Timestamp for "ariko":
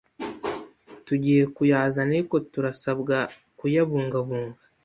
2.15-2.35